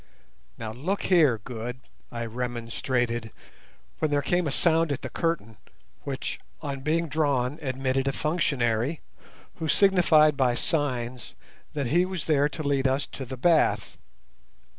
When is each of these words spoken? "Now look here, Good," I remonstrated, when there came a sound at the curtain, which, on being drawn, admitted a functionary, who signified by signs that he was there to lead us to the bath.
"Now 0.57 0.71
look 0.71 1.03
here, 1.03 1.39
Good," 1.43 1.79
I 2.11 2.25
remonstrated, 2.25 3.29
when 3.99 4.09
there 4.09 4.23
came 4.23 4.47
a 4.47 4.51
sound 4.51 4.91
at 4.91 5.03
the 5.03 5.11
curtain, 5.11 5.57
which, 6.05 6.39
on 6.59 6.79
being 6.79 7.07
drawn, 7.07 7.59
admitted 7.61 8.07
a 8.07 8.11
functionary, 8.11 9.01
who 9.57 9.67
signified 9.67 10.35
by 10.35 10.55
signs 10.55 11.35
that 11.75 11.85
he 11.93 12.03
was 12.05 12.25
there 12.25 12.49
to 12.49 12.63
lead 12.63 12.87
us 12.87 13.05
to 13.11 13.25
the 13.25 13.37
bath. 13.37 13.97